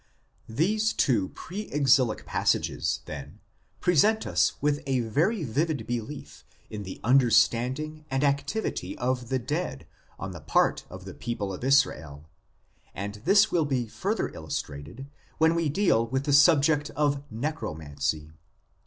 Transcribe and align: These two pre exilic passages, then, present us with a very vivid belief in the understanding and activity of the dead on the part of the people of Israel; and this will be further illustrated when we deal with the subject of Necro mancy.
These 0.49 0.93
two 0.93 1.29
pre 1.35 1.69
exilic 1.71 2.25
passages, 2.25 3.01
then, 3.05 3.39
present 3.81 4.25
us 4.25 4.53
with 4.59 4.81
a 4.87 5.01
very 5.01 5.43
vivid 5.43 5.85
belief 5.85 6.43
in 6.71 6.81
the 6.81 6.99
understanding 7.03 8.05
and 8.09 8.23
activity 8.23 8.97
of 8.97 9.29
the 9.29 9.37
dead 9.37 9.85
on 10.17 10.31
the 10.31 10.41
part 10.41 10.87
of 10.89 11.05
the 11.05 11.13
people 11.13 11.53
of 11.53 11.63
Israel; 11.63 12.27
and 12.95 13.21
this 13.25 13.51
will 13.51 13.65
be 13.65 13.85
further 13.85 14.29
illustrated 14.29 15.07
when 15.37 15.53
we 15.53 15.69
deal 15.69 16.07
with 16.07 16.23
the 16.23 16.33
subject 16.33 16.89
of 16.95 17.21
Necro 17.31 17.77
mancy. 17.77 18.31